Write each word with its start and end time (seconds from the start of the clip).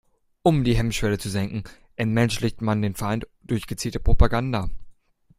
Um 0.41 0.63
die 0.63 0.75
Hemmschwelle 0.75 1.19
zu 1.19 1.29
senken, 1.29 1.63
entmenschlicht 1.95 2.59
man 2.63 2.81
den 2.81 2.95
Feind 2.95 3.27
durch 3.43 3.67
gezielte 3.67 3.99
Propaganda. 3.99 4.67